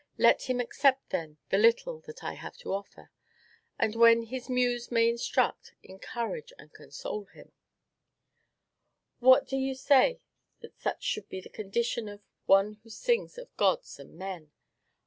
[0.17, 3.11] Let him accept, then, the little that I have to offer;
[3.77, 7.51] and then his muse may instruct, encourage, and console me.
[9.19, 9.45] "What!
[9.47, 10.19] do you say
[10.61, 14.49] that such should be the condition of one who sings of gods and men?